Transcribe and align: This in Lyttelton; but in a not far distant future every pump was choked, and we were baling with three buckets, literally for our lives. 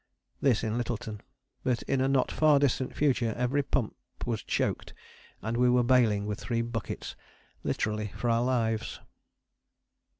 This 0.41 0.63
in 0.63 0.79
Lyttelton; 0.79 1.21
but 1.63 1.83
in 1.83 2.01
a 2.01 2.07
not 2.07 2.31
far 2.31 2.57
distant 2.57 2.95
future 2.95 3.35
every 3.37 3.61
pump 3.61 3.95
was 4.25 4.41
choked, 4.41 4.95
and 5.43 5.55
we 5.55 5.69
were 5.69 5.83
baling 5.83 6.25
with 6.25 6.39
three 6.39 6.63
buckets, 6.63 7.15
literally 7.63 8.11
for 8.15 8.27
our 8.31 8.41
lives. 8.41 8.99